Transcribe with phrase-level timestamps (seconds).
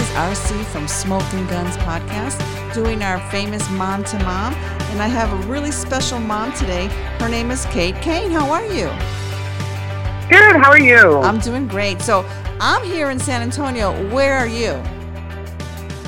[0.00, 2.40] this is RC from Smoking Guns Podcast,
[2.72, 4.54] doing our famous Mom to Mom.
[4.92, 6.86] And I have a really special mom today.
[7.18, 8.30] Her name is Kate Kane.
[8.30, 8.86] How are you?
[10.30, 10.56] Good.
[10.56, 11.18] How are you?
[11.18, 12.00] I'm doing great.
[12.00, 12.24] So
[12.60, 13.92] I'm here in San Antonio.
[14.08, 14.70] Where are you?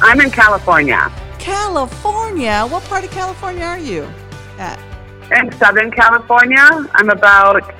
[0.00, 1.12] I'm in California.
[1.38, 2.66] California?
[2.70, 4.08] What part of California are you
[4.58, 4.78] at?
[5.36, 6.66] In Southern California.
[6.94, 7.74] I'm about,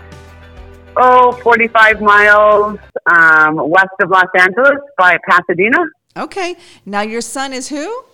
[0.98, 2.78] oh, 45 miles
[3.10, 5.78] um, west of Los Angeles by Pasadena.
[6.16, 6.56] Okay.
[6.84, 8.04] Now, your son is who?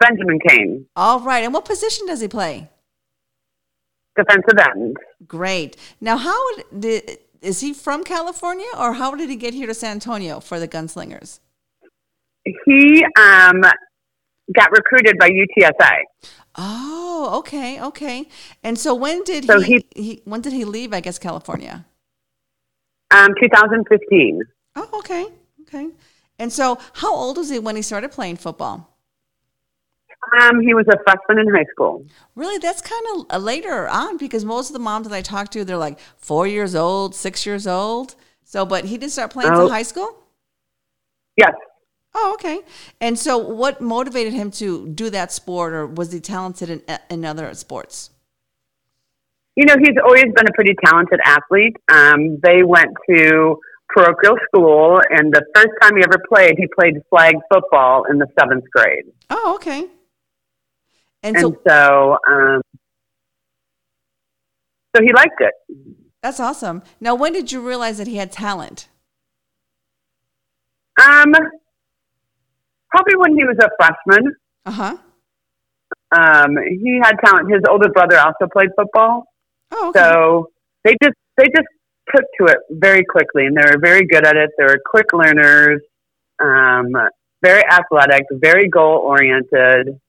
[0.00, 1.42] Benjamin Kane, All right.
[1.44, 2.68] And what position does he play?
[4.16, 4.96] defensive end.
[5.26, 5.76] Great.
[6.00, 6.38] Now, how
[6.78, 10.58] did, is he from California or how did he get here to San Antonio for
[10.58, 11.40] the Gunslingers?
[12.64, 13.60] He um,
[14.54, 15.96] got recruited by UTSA.
[16.56, 18.28] Oh, okay, okay.
[18.62, 20.92] And so when did So he, he when did he leave?
[20.94, 21.84] I guess California.
[23.10, 24.40] Um, 2015.
[24.76, 25.26] Oh, okay,
[25.62, 25.88] okay.
[26.38, 28.92] And so, how old was he when he started playing football?
[30.42, 32.04] Um, he was a freshman in high school.
[32.34, 35.64] Really, that's kind of later on because most of the moms that I talk to,
[35.64, 38.16] they're like four years old, six years old.
[38.44, 39.54] So, but he didn't start playing Oh.
[39.54, 40.18] until high school.
[41.36, 41.52] Yes.
[42.14, 42.60] Oh, okay.
[43.00, 47.24] And so, what motivated him to do that sport, or was he talented in, in
[47.24, 48.10] other sports?
[49.54, 51.76] You know, he's always been a pretty talented athlete.
[51.90, 53.58] Um, they went to
[53.96, 58.26] parochial school, and the first time he ever played, he played flag football in the
[58.38, 59.04] seventh grade.
[59.30, 59.86] Oh, okay.
[61.22, 62.60] And And so, so, um,
[64.94, 65.52] so he liked it.
[66.22, 66.82] that's awesome.
[67.00, 68.88] Now, when did you realize that he had talent?
[71.02, 71.32] Um,
[72.90, 74.34] probably when he was a freshman.
[74.64, 74.96] Uh huh.
[76.16, 77.50] Um, he had talent.
[77.52, 79.24] His older brother also played football,
[79.72, 79.98] Oh, okay.
[79.98, 80.50] so
[80.84, 81.66] they just they just
[82.14, 84.50] took to it very quickly, and they were very good at it.
[84.58, 85.80] They were quick learners,
[86.38, 86.92] um,
[87.42, 90.00] very athletic, very goal oriented,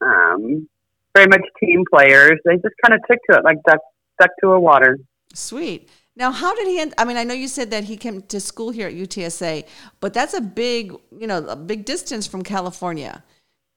[0.00, 0.68] um,
[1.14, 2.38] very much team players.
[2.44, 3.80] They just kind of took to it like duck
[4.14, 4.98] stuck to a water.
[5.34, 5.88] Sweet.
[6.14, 6.94] Now, how did he end?
[6.98, 9.64] I mean, I know you said that he came to school here at UTSA,
[10.00, 13.24] but that's a big, you know, a big distance from California.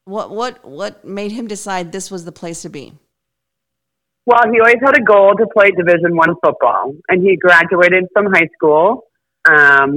[0.03, 2.93] What what what made him decide this was the place to be?
[4.25, 8.25] Well, he always had a goal to play Division One football, and he graduated from
[8.27, 9.03] high school.
[9.47, 9.95] Um,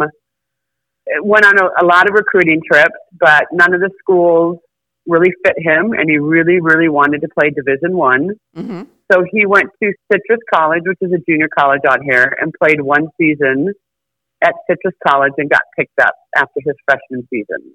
[1.22, 4.58] went on a, a lot of recruiting trips, but none of the schools
[5.06, 8.30] really fit him, and he really, really wanted to play Division One.
[8.54, 12.52] hmm So he went to Citrus College, which is a junior college out here, and
[12.62, 13.72] played one season
[14.42, 17.74] at Citrus College and got picked up after his freshman season.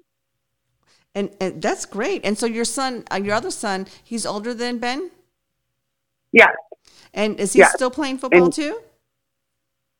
[1.16, 2.24] And, and that's great.
[2.24, 5.10] And so your son, uh, your other son, he's older than Ben,
[6.34, 6.54] Yes.
[7.14, 7.68] and is he Yeah.
[7.68, 8.74] still playing football And- too?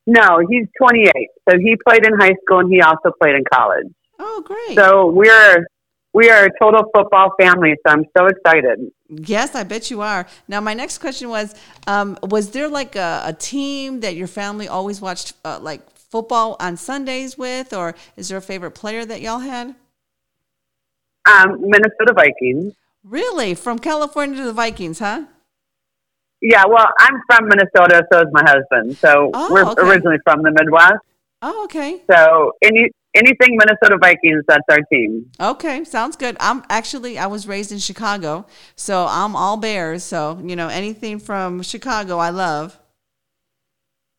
[0.06, 1.28] No, he's 28.
[1.48, 3.86] So he played in high school and he also played in college.
[4.18, 4.74] Oh, great.
[4.76, 5.66] So we're
[6.12, 7.74] we are a total football family.
[7.86, 8.90] So I'm so excited.
[9.08, 10.26] Yes, I bet you are.
[10.46, 11.54] Now, my next question was:
[11.86, 16.56] um, Was there like a, a team that your family always watched, uh, like football
[16.60, 19.74] on Sundays with, or is there a favorite player that y'all had?
[21.26, 22.74] Um, Minnesota Vikings.
[23.02, 25.22] Really, from California to the Vikings, huh?
[26.46, 28.98] Yeah, well, I'm from Minnesota, so is my husband.
[28.98, 29.80] So Oh, we're okay.
[29.82, 31.00] originally from the Midwest.
[31.40, 35.30] Oh, okay, So any anything Minnesota Vikings, that's our team.
[35.40, 36.36] okay, sounds good.
[36.40, 38.44] I'm actually I was raised in Chicago,
[38.76, 40.04] so I'm all Bears.
[40.04, 42.78] So you know anything from Chicago, I love.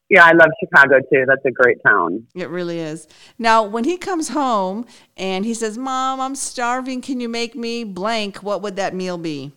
[0.10, 1.26] Yeah, I love Chicago too.
[1.28, 2.26] That's a great town.
[2.36, 3.08] It really is.
[3.40, 4.86] Now, when he comes home
[5.18, 7.02] and he says, "Mom, I'm starving.
[7.02, 9.52] Can you make me blank?" What would that meal be?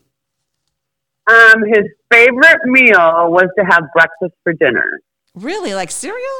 [1.28, 5.00] Um, his favorite meal was to have breakfast for dinner.
[5.34, 6.38] Really, like cereal?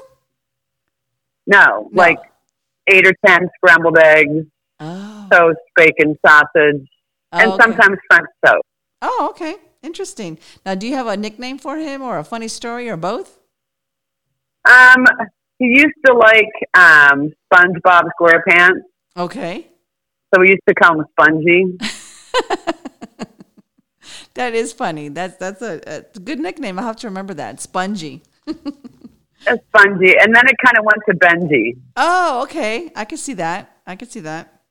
[1.47, 2.03] No, No.
[2.03, 2.19] like
[2.91, 4.47] eight or ten scrambled eggs,
[4.81, 6.87] Oh, toast, bacon, sausage,
[7.33, 7.63] and Oh, okay.
[7.65, 8.63] sometimes French toast.
[9.03, 9.57] Oh, okay.
[9.83, 10.39] Interesting.
[10.67, 13.39] Now, do you have a nickname for him or a funny story or both?
[14.69, 15.05] Um,
[15.59, 18.81] he used to like um, SpongeBob SquarePants,
[19.17, 19.67] Okay.
[20.35, 21.79] so we used to call him Spongy.
[24.35, 25.09] That is funny.
[25.09, 26.79] That's that's a, a good nickname.
[26.79, 27.61] I'll have to remember that.
[27.61, 28.23] Spongy.
[28.47, 31.79] Spongy, and then it kind of went to Benji.
[31.97, 32.91] Oh, okay.
[32.95, 33.77] I can see that.
[33.87, 34.63] I can see that.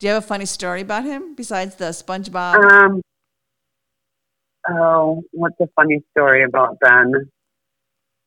[0.00, 2.56] Do you have a funny story about him besides the SpongeBob?
[2.56, 3.02] Um,
[4.68, 7.30] oh, what's a funny story about Ben?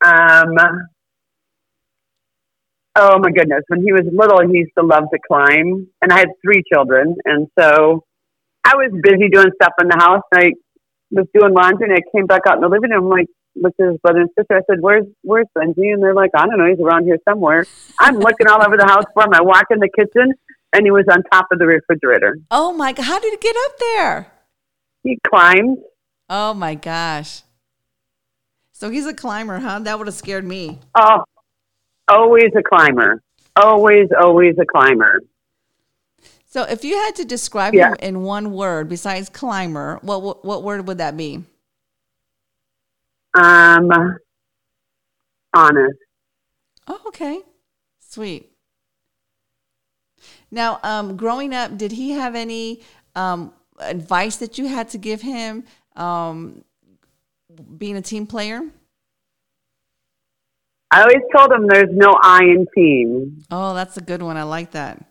[0.03, 0.55] Um,
[2.95, 6.19] oh my goodness, when he was little, he used to love to climb, and I
[6.19, 8.05] had three children, and so
[8.65, 10.23] I was busy doing stuff in the house.
[10.31, 10.51] And I
[11.11, 13.87] was doing laundry, and I came back out in the living room, like, looked at
[13.91, 14.57] his brother and sister.
[14.57, 16.67] I said, "Where's Where's Benji?" And they're like, "I don't know.
[16.67, 17.65] He's around here somewhere."
[17.99, 19.33] I'm looking all over the house for him.
[19.33, 20.33] I walk in the kitchen,
[20.73, 22.37] and he was on top of the refrigerator.
[22.51, 23.03] Oh my god!
[23.03, 24.27] How did he get up there?
[25.03, 25.77] He climbed.
[26.29, 27.43] Oh my gosh!
[28.73, 29.79] So he's a climber, huh?
[29.79, 30.79] That would have scared me.
[30.95, 31.23] Oh,
[32.09, 33.21] always a climber.
[33.55, 35.21] Always, always a climber.
[36.55, 37.89] So if you had to describe Yeah.
[37.89, 41.43] him in one word besides climber, what, what what word would that be?
[43.33, 43.89] Um,
[45.53, 45.97] honest.
[46.87, 47.41] Oh, okay.
[47.99, 48.53] Sweet.
[50.49, 52.83] Now, um, growing up, did he have any
[53.17, 55.65] um, advice that you had to give him
[55.97, 56.63] um,
[57.77, 58.61] being a team player?
[60.89, 63.43] I always told him there's no I in team.
[63.51, 64.37] Oh, that's a good one.
[64.37, 65.03] I like that.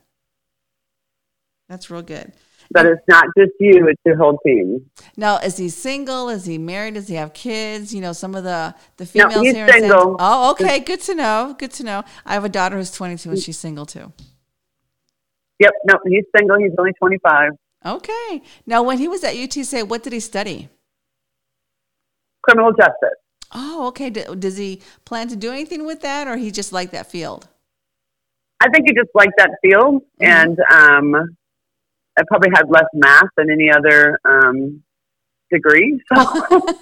[1.69, 2.32] That's real good.
[2.70, 4.90] But it's not just you; it's your whole team.
[5.16, 6.28] Now, is he single?
[6.31, 6.94] Is he married?
[6.94, 7.94] Does he have kids?
[7.94, 9.69] You know, some of the the No, females he's here.
[9.69, 10.16] single.
[10.19, 10.81] oh, okay.
[10.81, 11.55] Good to know.
[11.58, 12.05] Good to know.
[12.25, 14.12] I have a daughter who's 22 and she's single too.
[15.61, 15.72] Yep.
[15.84, 16.58] No, he's single.
[16.58, 17.52] He's only 25.
[17.87, 18.43] Okay.
[18.67, 20.69] Now, when he was at UTSA, what did he study?
[22.43, 23.19] Criminal justice.
[23.55, 24.10] Oh, okay.
[24.10, 27.46] D- does he plan to do anything with that, or he just like that field?
[28.60, 30.26] I think he just liked that field, Mhm.
[30.26, 31.37] and um,
[32.19, 34.82] I probably had less math than any other um,
[35.50, 36.00] degree.
[36.12, 36.43] So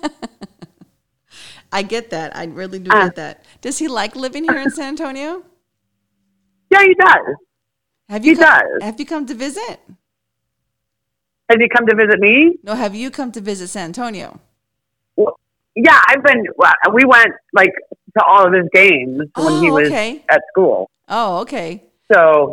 [1.73, 2.37] I get that.
[2.37, 3.05] I really do Uh.
[3.06, 3.44] get that.
[3.61, 5.43] Does he like living here in San Antonio?
[6.70, 7.37] yeah, he does.
[8.08, 8.82] Have you He come, does.
[8.82, 9.81] Have you come to visit?
[11.49, 12.56] Has he come to visit me?
[12.62, 12.75] No.
[12.75, 14.40] Have you come to visit San Antonio?
[15.17, 15.38] Well,
[15.75, 16.44] yeah, I've been.
[16.56, 17.73] Well, we went like
[18.19, 20.25] to all of his games when he Oh, was okay.
[20.28, 20.90] at school.
[21.08, 21.85] Oh, okay.
[22.12, 22.52] So,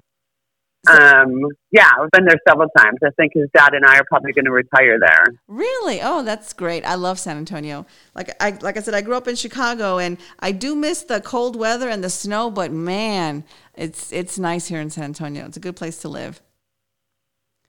[0.88, 2.98] um, yeah, I've been there several times.
[3.04, 5.26] I think his dad and I are probably going to retire there.
[5.48, 6.00] Really?
[6.02, 6.86] Oh, that's great.
[6.86, 7.86] I love San Antonio.
[8.16, 11.20] Like I like I said, I grew up in Chicago, and I do miss the
[11.20, 12.50] cold weather and the snow.
[12.50, 13.44] But man,
[13.76, 15.46] it's it's nice here in San Antonio.
[15.46, 16.42] It's a good place to live.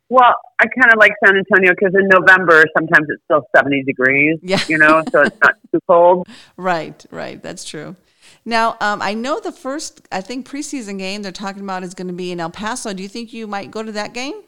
[0.09, 4.39] Well, I kind of like San Antonio because in November sometimes it's still seventy degrees.
[4.43, 4.61] Yeah.
[4.69, 6.29] you know, so it's not too cold.
[6.57, 7.43] Right, right.
[7.43, 7.97] That's true.
[8.45, 12.09] Now, um, I know the first, I think preseason game they're talking about is going
[12.09, 12.93] to be in El Paso.
[12.93, 14.43] Do you think you might go to that game?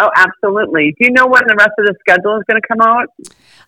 [0.00, 0.94] Oh, absolutely.
[0.98, 3.06] Do you know when the rest of the schedule is going to come out?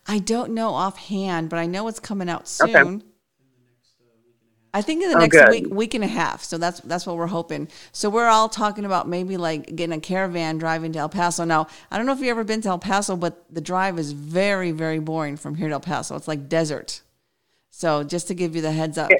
[0.08, 2.74] I don't know offhand, but I know it's coming out soon.
[2.76, 3.04] Okay.
[4.74, 5.48] I think in the Oh, next good.
[5.48, 6.42] week, week and a half.
[6.44, 7.68] So that's that's what we're hoping.
[7.92, 11.44] So we're all talking about maybe like getting a caravan driving to El Paso.
[11.46, 14.12] Now I don't know if you've ever been to El Paso, but the drive is
[14.12, 16.14] very very boring from here to El Paso.
[16.14, 17.00] It's like desert.
[17.76, 19.10] So just to give you the heads up.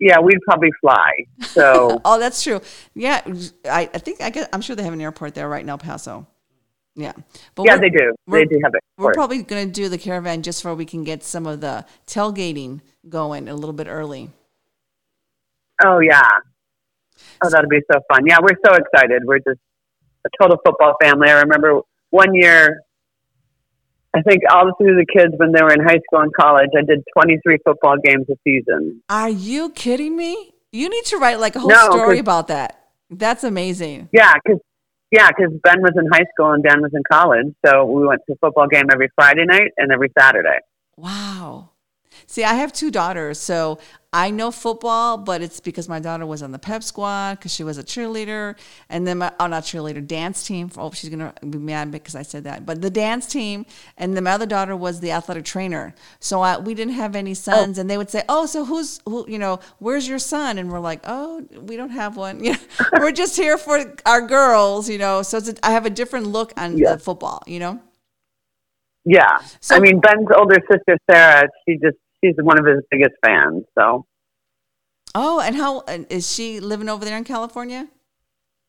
[0.00, 1.12] Yeah, we'd probably fly.
[1.42, 2.60] So Oh, that's true.
[2.94, 3.22] Yeah,
[3.66, 5.78] I, I think I get, I'm sure they have an airport there right now, El
[5.78, 6.26] Paso.
[6.96, 7.12] Yeah,
[7.54, 8.16] but yeah, they do.
[8.26, 8.82] They do have it.
[8.98, 11.86] We're probably going to do the caravan just so we can get some of the
[12.04, 14.30] tailgating going a little bit early.
[15.84, 16.28] Oh yeah.
[17.42, 18.26] Oh, that'll be so fun.
[18.26, 19.22] Yeah, we're so excited.
[19.24, 19.60] We're just
[20.26, 21.30] a total football family.
[21.30, 21.80] I remember
[22.10, 22.82] one year,
[24.14, 26.82] I think all through the kids when they were in high school and college, I
[26.84, 29.02] did 23 football games a season.
[29.08, 30.52] Are you kidding me?
[30.72, 32.88] You need to write like a whole No, story about that.
[33.10, 34.08] That's amazing.
[34.12, 34.60] Yeah, because
[35.10, 38.20] yeah, because Ben was in high school and Dan was in college, so we went
[38.28, 40.58] to a football game every Friday night and every Saturday.
[40.96, 41.70] Wow.
[42.26, 43.78] See, I have two daughters, so
[44.12, 47.62] I know football, but it's because my daughter was on the pep squad because she
[47.62, 48.56] was a cheerleader,
[48.88, 50.68] and then my oh not cheerleader dance team.
[50.76, 52.66] Oh, she's gonna be mad because I said that.
[52.66, 55.94] But the dance team, and then my other daughter was the athletic trainer.
[56.18, 57.34] So I, we didn't have any oh.
[57.34, 59.24] sons, and they would say, "Oh, so who's who?
[59.28, 62.42] You know, where's your son?" And we're like, "Oh, we don't have one.
[62.42, 62.58] You know,
[62.94, 64.88] we're just here for our girls.
[64.88, 66.94] You know." So it's a, I have a different look on Yeah.
[66.94, 67.44] the football.
[67.46, 67.80] You know.
[69.04, 73.14] Yeah, So- I mean Ben's older sister Sarah, she just she's one of his biggest
[73.24, 73.64] fans.
[73.78, 74.06] So
[75.14, 77.88] Oh, and how is she living over there in California?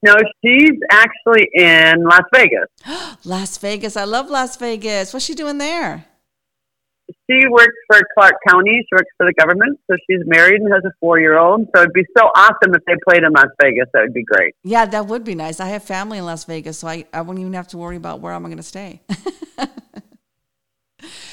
[0.03, 2.67] no, she's actually in Las Vegas.
[3.25, 3.95] Las Vegas.
[3.95, 5.13] I love Las Vegas.
[5.13, 6.05] What's she doing there?
[7.29, 8.81] She works for Clark County.
[8.89, 11.67] She works for the government, so she's married and has a four-year-old.
[11.75, 13.85] So it'd be so awesome if they played in Las Vegas.
[13.93, 14.55] That would be great.
[14.63, 15.59] Yeah, that would be nice.
[15.59, 18.21] I have family in Las Vegas, so I, I wouldn't even have to worry about
[18.21, 19.01] where I'm going to stay.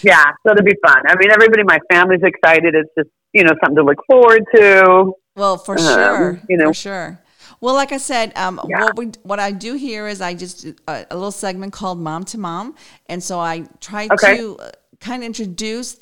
[0.03, 1.03] Yeah, so it'd be fun.
[1.09, 2.75] I mean, everybody, in my family's excited.
[2.75, 5.13] It's just you know something to look forward to.
[5.37, 6.41] well, for Um, sure.
[6.49, 6.69] you know.
[6.69, 7.21] For sure.
[7.61, 8.85] Well, like I said, um, Yeah.
[8.85, 12.25] what we what I do here is I just uh, a little segment called Mom
[12.27, 12.75] to Mom,
[13.07, 14.37] and so I try Okay.
[14.37, 15.97] to uh, kind of introduce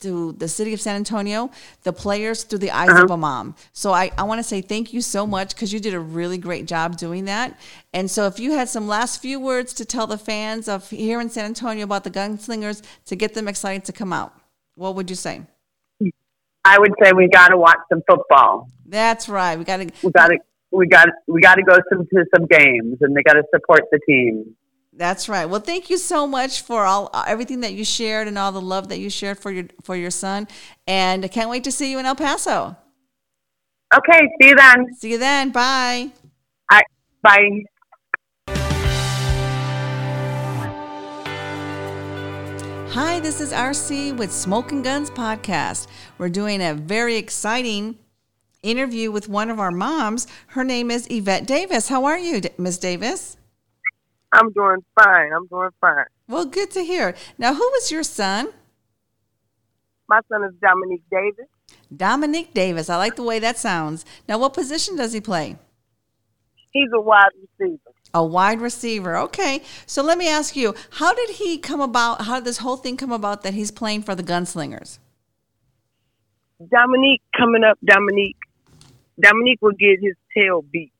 [0.00, 1.50] to the city of San Antonio
[1.82, 3.04] the players through the eyes Uh-huh.
[3.04, 3.54] of a mom.
[3.72, 6.38] So I, I want to say thank you so much because you did a really
[6.38, 7.58] great job doing that.
[7.92, 11.20] And so if you had some last few words to tell the fans of here
[11.20, 14.32] in San Antonio about the Gunslingers to get them excited to come out,
[14.76, 15.42] What would you say?
[16.64, 18.68] I would say we got to watch some football.
[18.86, 19.58] That's right.
[19.58, 19.90] We got to.
[20.02, 20.38] We got to.
[20.70, 21.08] We got.
[21.26, 24.54] We got to go some to some games, and they got to support the team.
[25.00, 25.46] That's right.
[25.46, 28.60] Well, thank you so much for all uh, everything that you shared and all the
[28.60, 30.46] love that you shared for your for your son.
[30.86, 32.76] And I can't wait to see you in El Paso.
[33.96, 34.28] Okay.
[34.38, 34.94] See you then.
[34.98, 35.52] See you then.
[35.52, 36.10] Bye.
[36.70, 36.82] I,
[37.22, 37.62] bye.
[42.90, 45.86] Hi, this is RC with Smoking Guns Podcast.
[46.18, 47.96] We're doing a very exciting
[48.62, 50.26] interview with one of our moms.
[50.48, 51.88] Her name is Yvette Davis.
[51.88, 53.38] How are you, Miss Davis?
[54.32, 55.32] I'm doing fine.
[55.32, 56.04] I'm doing fine.
[56.28, 57.14] Well, good to hear.
[57.38, 58.48] Now, who is your son?
[60.08, 61.46] My son is Dominique Davis.
[61.94, 62.88] Dominique Davis.
[62.88, 64.04] I like the way that sounds.
[64.28, 65.56] Now, what position does he play?
[66.70, 67.90] He's a wide receiver.
[68.14, 69.16] A wide receiver.
[69.16, 69.62] Okay.
[69.86, 72.22] So let me ask you, how did he come about?
[72.22, 74.98] How did this whole thing come about that he's playing for the Gunslingers?
[76.58, 78.36] Dominique coming up, Dominique.
[79.20, 80.92] Dominique would get his tail beat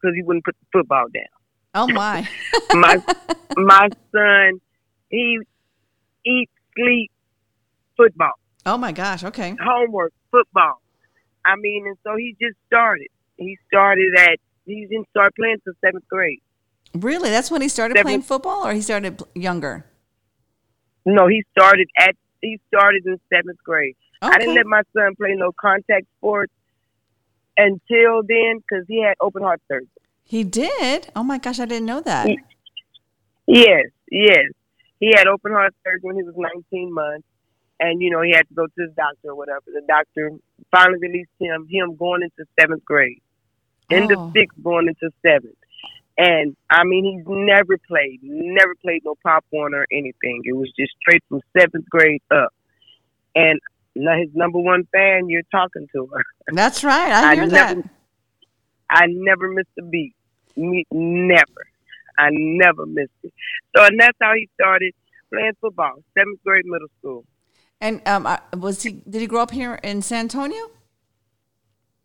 [0.00, 1.24] because he wouldn't put the football down.
[1.76, 2.26] Oh my.
[2.72, 2.96] my
[3.56, 4.60] my son,
[5.10, 5.38] he
[6.24, 7.10] eats, sleep,
[7.96, 8.32] football.
[8.64, 9.22] Oh my gosh.
[9.22, 9.54] Okay.
[9.60, 10.80] Homework, football.
[11.44, 13.08] I mean, and so he just started.
[13.36, 16.40] He started at he didn't start playing till seventh grade.
[16.94, 17.30] Really?
[17.30, 19.84] That's when he started Seventh- playing football, or he started younger?
[21.04, 23.94] No, he started at he started in seventh grade.
[24.22, 26.52] I didn't let my son play no contact sports
[27.56, 29.88] until then because he had open heart surgery.
[30.28, 31.08] He did.
[31.14, 32.26] Oh my gosh, I didn't know that.
[32.26, 32.38] He-
[33.48, 34.46] Yes, yes.
[34.98, 37.24] He had open heart surgery when he was 19 months,
[37.78, 39.62] and you know he had to go to the doctor or whatever.
[39.66, 40.32] The doctor
[40.72, 41.64] finally released him.
[41.70, 43.22] Him going into seventh grade,
[43.88, 44.26] end Oh.
[44.26, 45.54] of sixth, going into seventh.
[46.18, 50.40] And I mean, he's never played, never played no Pop Warner or anything.
[50.42, 52.52] It was just straight from seventh grade up.
[53.36, 53.60] And
[53.94, 56.24] now his number one fan, you're talking to her.
[56.52, 57.12] That's right.
[57.12, 57.76] I hear that.
[57.76, 57.90] never,
[58.90, 60.14] I never missed a beat.
[60.56, 61.62] Me, never.
[62.18, 63.32] I never missed it.
[63.76, 64.92] So, and that's how he started
[65.32, 67.24] playing football, seventh grade middle school.
[67.80, 69.02] And um, I- was he?
[69.08, 70.70] Did he grow up here in San Antonio?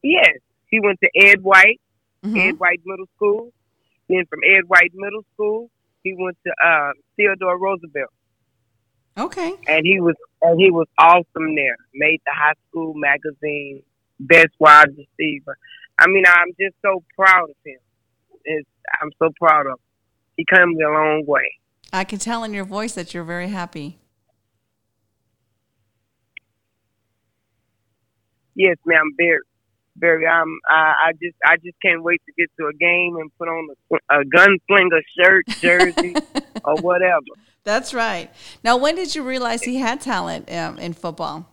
[0.03, 0.38] Yes,
[0.70, 1.79] he went to Ed White,
[2.25, 2.38] Mhm.
[2.50, 3.53] Ed White Middle School.
[4.10, 5.70] Then from Ed White Middle School,
[6.03, 8.12] he went to uh, Theodore Roosevelt,
[9.17, 9.53] Okay.
[9.67, 11.77] and he was and he was awesome there.
[11.93, 13.84] Made the high school magazine,
[14.20, 15.58] best wide receiver.
[16.00, 17.77] I mean, I'm just so proud of him.
[18.45, 18.69] It's,
[19.01, 19.79] I'm so proud of.
[20.38, 21.50] He comes a long way.
[21.93, 24.00] I can tell in your voice that you're very happy.
[28.55, 29.12] Yes, ma'am.
[29.17, 29.39] Very,
[29.98, 30.25] very.
[30.25, 33.48] Um, I, I just, I just can't wait to get to a game and put
[33.48, 36.15] on a, a gunslinger shirt, jersey,
[36.63, 37.21] or whatever.
[37.63, 38.29] That's right.
[38.63, 41.48] Now, when did you realize he had talent um, in football?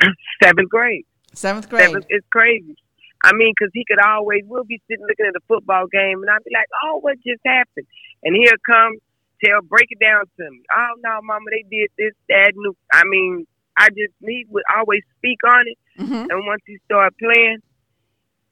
[0.42, 1.04] Seventh grade.
[1.34, 1.86] Seventh grade.
[1.86, 2.06] Seventh.
[2.08, 2.76] It's crazy.
[3.24, 4.42] I mean, because he could always.
[4.46, 7.42] We'll be sitting looking at a football game, and I'd be like, "Oh, what just
[7.46, 7.86] happened?"
[8.24, 8.98] And here come
[9.44, 10.62] tell, break it down to me.
[10.72, 15.02] Oh no, Mama, they did this, that, and I mean, I just he would always
[15.18, 17.58] speak on it, hmm and once he started playing,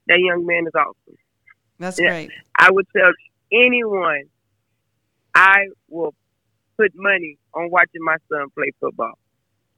[0.09, 1.19] that young man is awesome.
[1.79, 2.09] That's Yeah.
[2.09, 2.31] great.
[2.59, 3.11] I would tell
[3.53, 4.25] anyone
[5.35, 6.15] I will
[6.77, 9.15] put money on watching my son play football.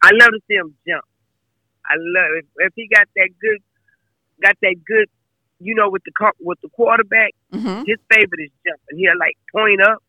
[0.02, 1.04] I love to see him jump.
[1.86, 3.58] I love if, if he got that good,
[4.42, 5.08] got that good,
[5.60, 7.32] you know, with the with the quarterback.
[7.52, 8.98] hmm His favorite is jumping.
[8.98, 10.02] He'll like point up,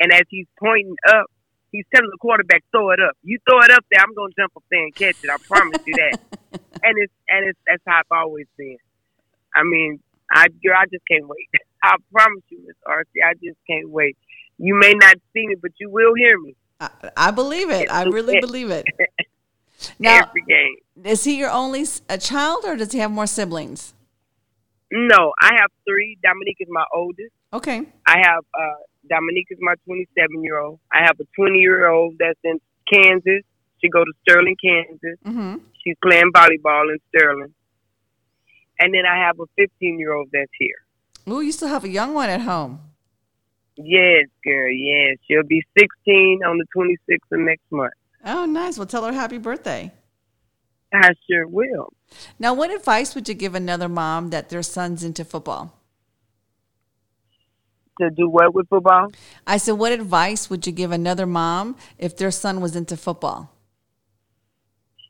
[0.00, 1.26] and as he's pointing up,
[1.70, 3.16] he's telling the quarterback, "Throw it up.
[3.22, 5.30] You throw it up there, I'm gonna jump up there and catch it.
[5.30, 6.14] I promise you that."
[6.82, 8.78] and it's and it's that's how I've always been.
[9.54, 10.00] I mean,
[10.30, 11.48] I girl, I just can't wait.
[11.82, 14.16] I promise you, Miss RC, I just can't wait.
[14.58, 17.90] You may not see me, but you will hear me I, I believe it.
[17.90, 18.84] I really believe it.
[19.98, 20.76] Now, every game.
[21.04, 23.94] is he your only a child, or does he have more siblings?
[24.90, 26.18] No, I have three.
[26.22, 27.32] Dominique is my oldest.
[27.52, 27.82] Okay.
[28.06, 30.80] I have uh, Dominique is my 27 year old.
[30.92, 32.58] I have a 20 year old that's in
[32.92, 33.42] Kansas.
[33.80, 35.18] She go to Sterling, Kansas.
[35.24, 37.54] hmm She's playing volleyball in Sterling.
[38.78, 40.76] And then I have a 15 year old that's here.
[41.28, 42.80] Ooh, you still have a young one at home.
[43.76, 44.70] Yes, girl.
[44.70, 47.92] Yes, she'll be 16 on the 26th of next month.
[48.24, 48.78] Oh, nice.
[48.78, 49.92] Well, tell her happy birthday.
[50.92, 51.92] I sure will.
[52.38, 55.78] Now, what advice would you give another mom that their son's into football?
[58.00, 59.12] To do what with football?
[59.46, 63.50] I said, what advice would you give another mom if their son was into football?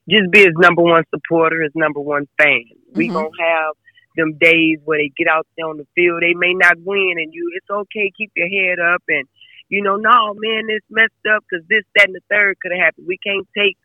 [0.09, 2.65] Just be his number one supporter, his number one fan.
[2.95, 3.13] We Mhm.
[3.15, 3.75] gonna have
[4.17, 6.23] them days where they get out there on the field.
[6.23, 8.11] They may not win, and you, it's okay.
[8.17, 9.27] Keep your head up, and
[9.73, 12.85] you know, no, man, it's messed up because this, that, and the third could have
[12.85, 13.07] happened.
[13.09, 13.79] We can't take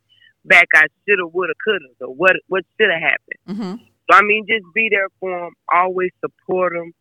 [0.43, 3.41] back I shoulda, woulda, coulda, or what what should have happened.
[3.47, 3.83] Mm-hmm.
[4.11, 6.91] So I mean, just be there for them, always support them,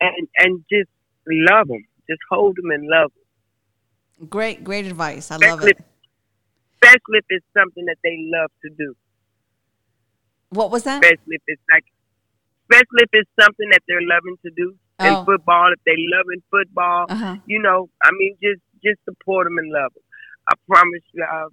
[0.00, 0.88] and and just
[1.26, 4.28] love them, just hold them and love them.
[4.28, 5.32] Great, great advice.
[5.32, 5.76] I love it.
[6.74, 8.94] especially if it's something that they love to do.
[10.50, 11.02] What was that?
[11.02, 11.84] Especially if it's like,
[12.70, 15.04] especially if it's something that they're loving to do Oh.
[15.20, 15.72] in football.
[15.72, 17.36] If they love in football, Uh-huh.
[17.46, 20.02] you know, I mean, just just support them and love them.
[20.48, 21.46] I promise you, I,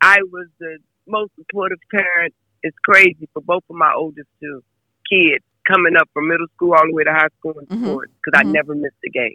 [0.00, 2.34] I was the most supportive parent.
[2.62, 4.62] It's crazy for both of my oldest two
[5.10, 7.82] kids coming up from middle school all the way to high school in Mhm.
[7.84, 8.52] sports because I Mhm.
[8.52, 9.34] never missed a game.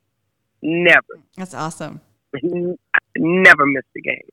[0.61, 1.99] Never, That's awesome.
[3.17, 4.29] never missed a game.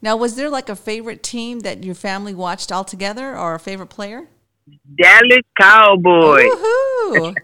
[0.00, 3.58] Now, was there like a favorite team that your family watched all together or a
[3.58, 4.28] favorite player?
[4.96, 6.44] Dallas Cowboys.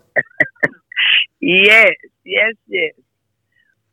[1.41, 1.93] Yes,
[2.25, 2.93] yes, yes.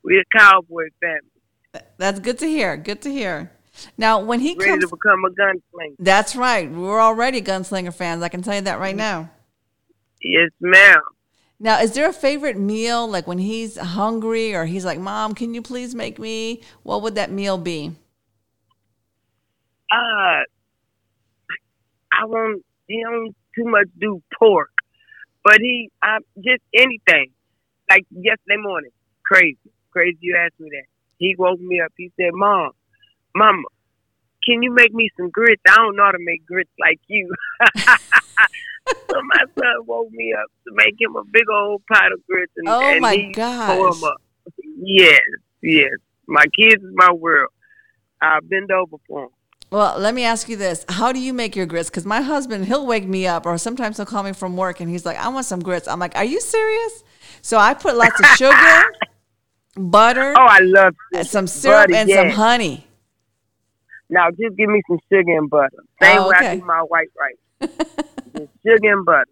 [0.02, 2.76] We're a Cowboy family, That's good to hear.
[2.76, 3.52] Good to hear.
[3.96, 5.96] Now, when he ready comes, to become a gunslinger.
[5.98, 6.70] that's right.
[6.70, 8.22] We're already gunslinger fans.
[8.22, 9.30] I can tell you that right now.
[10.22, 11.00] Yes, ma'am.
[11.60, 15.54] Now, is there a favorite meal like when he's hungry or he's like, "Mom, can
[15.54, 17.92] you please make me?" What would that meal be?
[19.90, 20.42] uh
[22.12, 24.70] I won't he don't too much do pork.
[25.44, 27.32] But he I just anything.
[27.88, 28.90] Like yesterday morning.
[29.24, 29.58] Crazy.
[29.90, 30.84] Crazy you asked me that.
[31.18, 31.92] He woke me up.
[31.96, 32.70] He said, Mom,
[33.34, 33.62] Mama,
[34.44, 35.62] can you make me some grits?
[35.68, 37.28] I don't know how to make grits like you.
[39.10, 42.52] so my son woke me up to make him a big old pot of grits
[42.56, 43.76] and, Oh and my he gosh.
[43.76, 44.22] tore 'em up.
[44.76, 45.20] Yes,
[45.62, 45.92] yes.
[46.26, 47.50] My kids is my world.
[48.22, 49.28] I bend over for 'em.
[49.70, 51.90] Well, let me ask you this: How do you make your grits?
[51.90, 54.88] Because my husband, he'll wake me up, or sometimes he'll call me from work, and
[54.88, 57.04] he's like, "I want some grits." I'm like, "Are you serious?"
[57.42, 58.82] So I put lots of sugar,
[59.76, 62.86] butter, Oh, I love some syrup, butter, and some honey.
[64.10, 65.84] Now just give me some sugar and butter.
[66.00, 66.34] Same Oh, way.
[66.36, 67.70] I do my white rice.
[68.64, 69.28] Sugar and butter.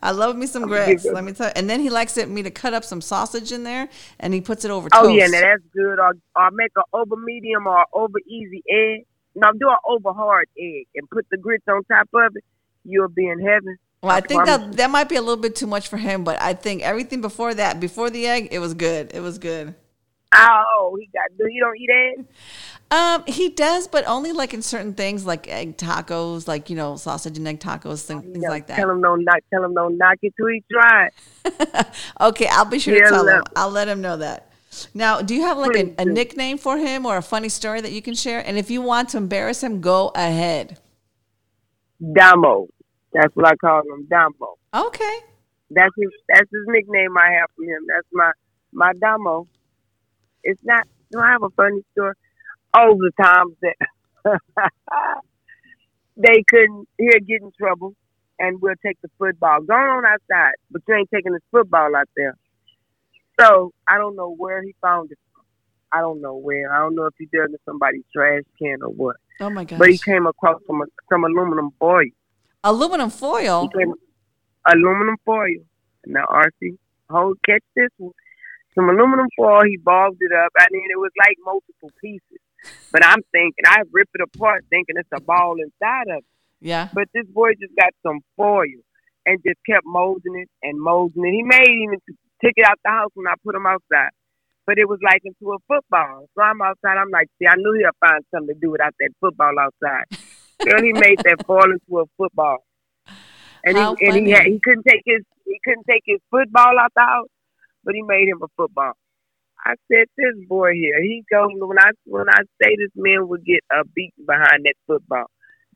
[0.00, 1.04] I love me some grits.
[1.04, 1.52] Let me tell you.
[1.56, 4.40] And then he likes it, me to cut up some sausage in there, and he
[4.40, 5.04] puts it over toast.
[5.04, 5.98] Oh yeah, now that's good.
[5.98, 9.04] Or, or make an over medium or over easy egg.
[9.34, 12.44] Now do an over hard egg and put the grits on top of it.
[12.84, 13.76] You'll be in heaven.
[14.02, 16.40] Well, I think that that might be a little bit too much for him, but
[16.40, 19.10] I think everything before that, before the egg, it was good.
[19.12, 19.74] It was good.
[20.34, 21.36] Oh, he got.
[21.36, 22.28] Do you don't eat eggs?
[22.90, 26.96] Um, he does, but only like in certain things, like egg tacos, like you know,
[26.96, 28.76] sausage and egg tacos, things, things No, like that.
[28.76, 29.40] Tell him don't knock.
[29.52, 30.62] Tell him don't knock it till he
[32.20, 33.42] okay, I'll be sure Yeah, to tell him.
[33.56, 34.50] I'll let him know that.
[34.94, 37.92] Now, do you have like a, a nickname for him or a funny story that
[37.92, 38.40] you can share?
[38.46, 40.78] And if you want to embarrass him, go ahead.
[42.00, 42.68] Damo.
[43.12, 44.06] That's what I call him.
[44.08, 44.58] Damo.
[44.74, 45.18] Okay.
[45.70, 46.10] That's his.
[46.28, 47.86] That's his nickname I have from him.
[47.94, 48.32] That's my
[48.72, 49.46] my Damo.
[50.42, 50.86] It's not.
[51.10, 52.14] Do I have a funny story?
[52.74, 53.76] All the times that
[56.16, 57.94] they couldn't hear get in trouble,
[58.38, 59.62] and we'll take the football.
[59.62, 62.36] Go on outside, but you ain't taking this football out there.
[63.40, 65.18] So I don't know where he found it.
[65.92, 66.72] I don't know where.
[66.74, 69.16] I don't know if he dug in somebody's trash can or what.
[69.40, 69.78] Oh my gosh.
[69.78, 72.04] But he came across some some aluminum foil.
[72.64, 73.70] Aluminum foil.
[74.66, 75.62] Aluminum foil.
[76.06, 76.78] Now, RC,
[77.10, 78.12] hold, catch this one.
[78.74, 80.52] Some aluminum foil, he balled it up.
[80.58, 82.40] I mean, it was like multiple pieces.
[82.92, 86.24] But I'm thinking, I rip it apart thinking it's a ball inside of it.
[86.60, 86.88] Yeah.
[86.92, 88.82] But this boy just got some foil
[89.26, 91.32] and just kept molding it and molding it.
[91.32, 91.98] He made even
[92.42, 94.10] took it out the house when I put him outside.
[94.66, 96.28] But it was like into a football.
[96.34, 96.98] So I'm outside.
[96.98, 100.04] I'm like, see, I knew he'll find something to do without that football outside.
[100.64, 102.64] Girl, he made that foil into a football.
[103.64, 106.78] And How he and he had, he couldn't take his he couldn't take his football
[106.80, 107.28] out the house,
[107.84, 108.92] but he made him a football.
[109.64, 113.42] I said, this boy here, he goes when I when I say this man will
[113.44, 115.26] get a beat behind that football.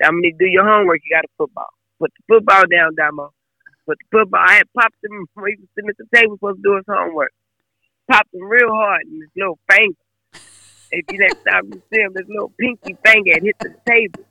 [0.03, 1.01] I mean, do your homework.
[1.05, 1.71] You got a football.
[1.99, 3.31] Put the football down, Damo.
[3.87, 4.41] Put the football.
[4.45, 6.85] I had popped him when he was sitting at the table supposed to do his
[6.89, 7.33] homework.
[8.11, 9.99] Popped him real hard in his little finger.
[10.91, 14.25] If you next time you see him, his little pinky finger had hit the table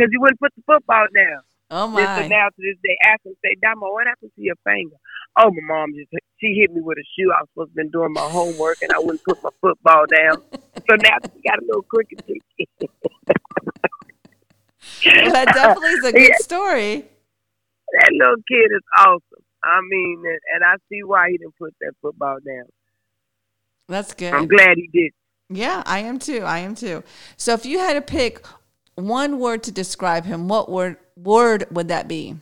[0.00, 1.44] because you wouldn't put the football down.
[1.70, 2.00] Oh my.
[2.16, 4.96] so now to this day, ask him, say, Damo, what happened to your finger?
[5.36, 6.08] Oh, my mom just
[6.40, 7.30] she hit me with a shoe.
[7.30, 10.40] I was supposed to been doing my homework, and I wouldn't put my football down.
[10.88, 12.18] so now she got a little crooked.
[15.04, 16.36] Well, that definitely is a good Yeah.
[16.38, 17.04] story.
[17.92, 19.44] That little kid is awesome.
[19.62, 22.64] I mean, and, and I see why he didn't put that football down.
[23.88, 24.32] That's good.
[24.32, 25.12] I'm glad he did.
[25.50, 26.42] Yeah, I am too.
[26.42, 27.02] I am too.
[27.36, 28.42] So if you had to pick
[29.08, 32.36] one word to describe him, what word word would that be?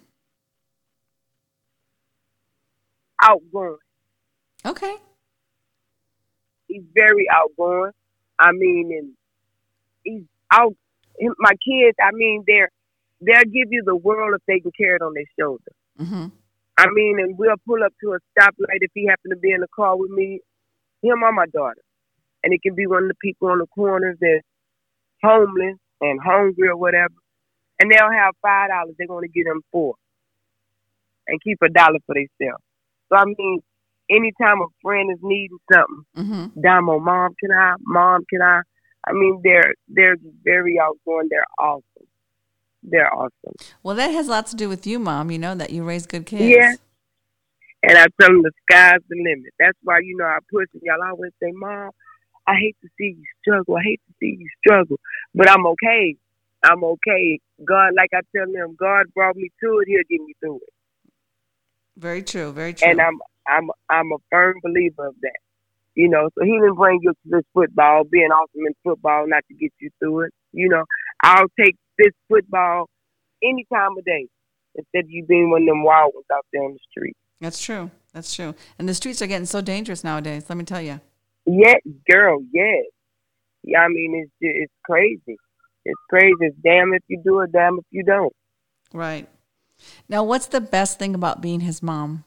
[3.23, 3.79] Outgoing.
[4.65, 4.95] Okay.
[6.69, 7.93] He's very outgoing.
[8.39, 9.13] I mean, and
[10.05, 10.75] he's out.
[11.39, 12.71] My kids, I mean, they're
[13.21, 15.73] they'll give you the world if they can carry it on their shoulder.
[16.01, 16.27] Mm-hmm.
[16.79, 19.61] I mean, and we'll pull up to a stoplight if he happen to be in
[19.61, 20.41] the car with me,
[21.03, 21.83] him or my daughter.
[22.45, 24.45] And it can be one of the people on the corners that's
[25.25, 27.15] homeless and hungry or whatever.
[27.81, 29.95] And they'll have five dollars, they're gonna give them four.
[31.27, 32.63] And keep a dollar for themselves.
[33.09, 33.61] So I mean,
[34.11, 36.61] anytime a friend is needing something, Mm-hmm.
[36.61, 37.75] Damo, mom, can I?
[37.81, 38.61] Mom, can I?
[39.07, 41.29] I mean, they're they're very outgoing.
[41.31, 41.83] They're awesome.
[42.83, 43.55] They're awesome.
[43.83, 45.31] Well, that has a lot to do with you, mom.
[45.31, 46.45] You know that you raise good kids.
[46.45, 46.75] Yeah.
[47.83, 49.53] And I tell them the sky's the limit.
[49.59, 50.83] That's why you know I push them.
[50.83, 51.91] Y'all always say, "Mom,
[52.49, 53.77] I hate to see you struggle.
[53.77, 54.97] I hate to see you struggle,
[55.35, 56.17] but I'm okay.
[56.65, 57.41] I'm okay.
[57.65, 59.89] God, like I tell them, God brought me to it.
[59.89, 60.75] He'll get me through it.
[61.99, 62.53] Very true.
[62.53, 62.89] Very true.
[62.89, 65.39] And I'm I'm I'm a firm believer of that.
[65.95, 69.43] You know, so he didn't bring you to this football, being awesome in football, not
[69.49, 70.35] to get you through it.
[70.53, 70.85] You know,
[71.23, 72.89] I'll take this football
[73.43, 74.29] any time of day
[74.77, 77.17] instead of you being one of them wild ones out there on the street.
[77.41, 77.91] That's true.
[78.15, 78.55] That's true.
[78.79, 80.45] And the streets are getting so dangerous nowadays.
[80.49, 81.01] Let me tell you.
[81.51, 81.81] Yes,
[82.11, 82.85] girl, yes.
[83.63, 85.39] Yeah, I mean, it's it's crazy.
[85.85, 86.35] It's crazy.
[86.41, 88.33] It's damn if you do it, damn if you don't.
[88.93, 89.27] Right.
[90.11, 92.25] Now, what's the best thing about being his mom?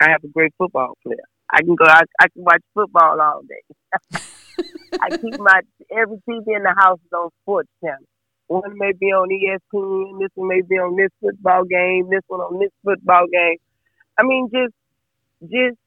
[0.00, 1.18] I have a great football player.
[1.52, 1.84] I can go.
[1.84, 4.18] I, I can watch football all day.
[5.00, 5.60] I keep my
[5.96, 8.04] every TV in the house is on sports channel.
[8.48, 10.18] One may be on ESPN.
[10.18, 12.08] This one may be on this football game.
[12.10, 13.58] This one on this football game.
[14.18, 14.74] I mean, just
[15.42, 15.79] just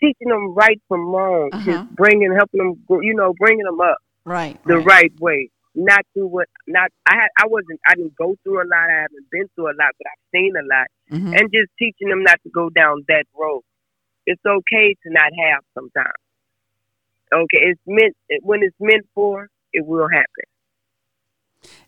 [0.00, 1.50] teaching them right from wrong.
[1.52, 1.64] Uh-huh.
[1.70, 4.58] Just bringing, helping them, you know, bringing them up Right.
[4.66, 4.86] the right.
[4.86, 5.50] right way.
[5.74, 6.48] Not through what.
[6.66, 7.28] Not I had.
[7.38, 7.78] I wasn't.
[7.86, 8.88] I didn't go through a lot.
[8.90, 10.86] I haven't been through a lot, but I've seen a lot.
[11.12, 11.38] Mhm.
[11.38, 13.60] And just teaching them not to go down that road.
[14.26, 16.14] It's okay to not have sometimes.
[17.32, 20.44] Okay, it's meant when it's meant for, it will happen.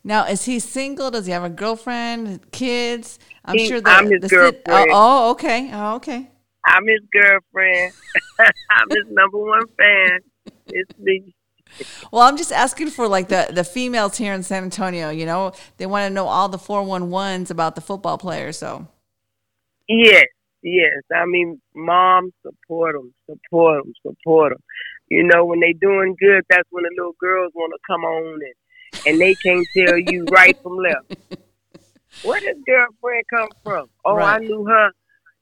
[0.04, 1.10] Now, is he single?
[1.10, 3.18] Does he have a girlfriend, kids?
[3.44, 4.90] I'm He- sure that I'm his the sit- girlfriend.
[4.92, 5.70] oh, oh, okay.
[5.72, 6.28] Oh, okay.
[6.68, 7.92] I'm his girlfriend.
[8.70, 10.20] I'm his number one fan.
[10.68, 11.34] It's me.
[12.12, 15.10] Well, I'm just asking for like the, the females here in San Antonio.
[15.10, 18.58] You know, they want to know all the 411s about the football players.
[18.58, 18.86] So,
[19.88, 20.26] Yes,
[20.62, 21.02] yes.
[21.14, 24.62] I mean, mom, support them, support them, support them.
[25.08, 28.34] You know, when they doing good, that's when the little girls want to come on
[28.34, 28.54] and
[29.06, 31.16] and they can't tell you right from left.
[32.22, 33.88] Where does girlfriend come from?
[34.04, 34.90] Oh, I knew her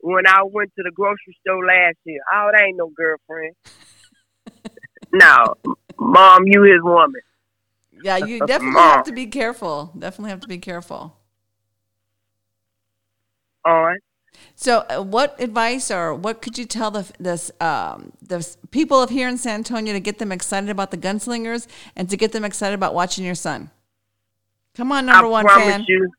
[0.01, 2.21] when I went to the grocery store last year.
[2.33, 3.55] Oh, that ain't no girlfriend.
[5.13, 5.55] no,
[5.99, 7.21] mom, you his woman.
[8.03, 8.97] yeah, you definitely Mom.
[8.97, 9.93] have to be careful.
[9.99, 11.17] Definitely have to be careful.
[13.65, 13.97] On.
[14.55, 19.11] So, uh, what advice or what could you tell the this um, the people of
[19.11, 22.45] here in San Antonio to get them excited about the gunslingers and to get them
[22.45, 23.71] excited about watching your son?
[24.75, 25.85] Come on, number I one fan.
[25.89, 26.13] you,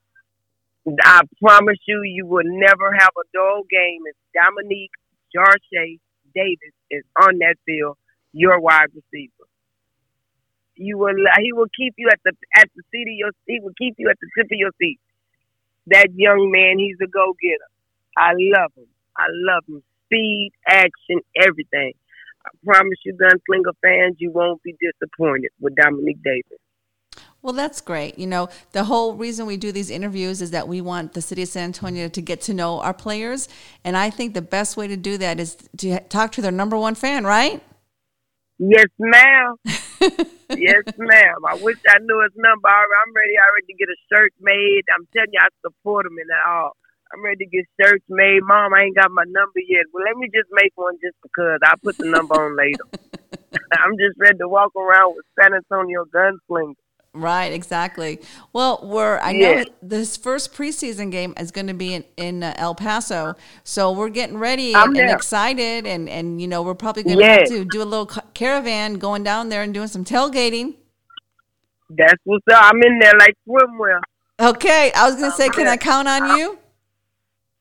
[1.03, 4.91] I promise you, you will never have a dull game if Dominique
[5.35, 5.99] Jarche
[6.33, 7.97] Davis is on that field,
[8.31, 9.33] your wide receiver.
[10.75, 11.15] You will.
[11.41, 13.31] He will keep you at the at the seat of your.
[13.47, 14.99] He will keep you at the tip of your seat.
[15.87, 17.71] That young man, he's a go getter.
[18.17, 18.87] I love him.
[19.17, 19.81] I love him.
[20.05, 21.93] Speed, action, everything.
[22.45, 26.59] I promise you, Gunslinger fans, you won't be disappointed with Dominique Davis.
[27.41, 28.17] Well, that's great.
[28.17, 31.43] You know, the whole reason we do these interviews is that we want the city
[31.43, 33.47] of San Antonio to get to know our players.
[33.83, 36.77] And I think the best way to do that is to talk to their number
[36.77, 37.61] one fan, right?
[38.57, 39.55] Yes, ma'am.
[40.49, 41.39] yes, ma'am.
[41.47, 42.67] I wish I knew his number.
[42.67, 44.81] I'm ready already to get a shirt made.
[44.93, 46.71] I'm telling you, I support him in that all.
[47.13, 48.41] I'm ready to get shirts made.
[48.41, 49.85] Mom, I ain't got my number yet.
[49.93, 51.59] Well, let me just make one just because.
[51.63, 52.83] I'll put the number on later.
[53.71, 56.75] I'm just ready to walk around with San Antonio Gunslinger.
[57.17, 58.19] Right, exactly.
[58.53, 59.55] Well, we're I Yeah.
[59.55, 63.91] know this first preseason game is going to be in, in uh, El Paso, so
[63.91, 67.25] we're getting ready I'm and, and excited, and and you know we're probably going to
[67.25, 67.49] Yes.
[67.49, 70.75] have to do a little caravan going down there and doing some tailgating.
[71.89, 72.63] That's what's up.
[72.65, 74.01] I'm in there like swimwear.
[74.39, 75.67] Okay, I was going to say, can.
[75.67, 76.59] I count on you?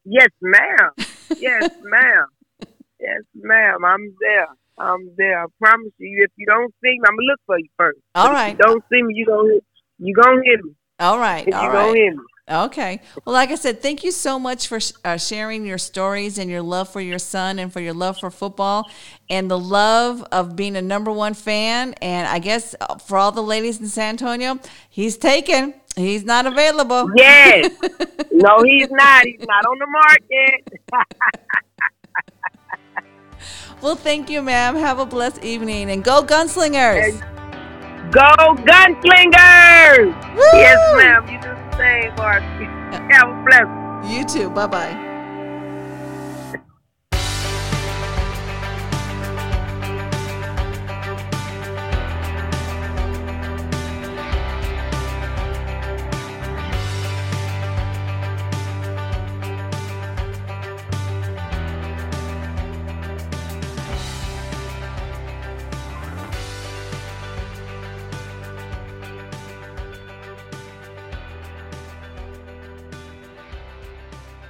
[0.05, 0.91] Yes, ma'am.
[1.39, 2.27] Yes, ma'am.
[3.01, 3.85] Yes, ma'am.
[3.85, 4.49] I'm there.
[4.79, 5.43] I'm there.
[5.43, 6.25] I promise you.
[6.25, 7.99] If you don't see me, I'm gonna look for you first.
[8.15, 8.49] All right.
[8.53, 9.55] If you don't see me, you gonna
[9.99, 10.73] you gonna hear me.
[10.99, 11.97] All right, If all you gonna right.
[11.97, 12.23] hear me.
[12.49, 13.01] Okay.
[13.25, 16.49] Well, like I said, thank you so much for sh- uh, sharing your stories and
[16.49, 18.89] your love for your son and for your love for football
[19.29, 21.95] and the love of being a number one fan.
[22.01, 25.75] And I guess uh, for all the ladies in San Antonio, he's taken.
[25.97, 27.11] He's not available.
[27.17, 27.73] Yes.
[28.31, 29.25] no, he's not.
[29.25, 30.81] He's not on the market.
[33.81, 34.77] well, thank you, ma'am.
[34.77, 37.21] Have a blessed evening and go gunslingers.
[38.11, 40.35] Go gunslingers!
[40.35, 40.43] Woo!
[40.55, 41.29] Yes, ma'am.
[41.29, 42.65] You do the same, Marcy.
[42.65, 44.11] Uh, Have a blessed.
[44.11, 44.51] You too.
[44.51, 45.16] Bye bye.